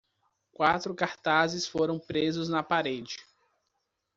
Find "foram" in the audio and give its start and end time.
1.67-1.99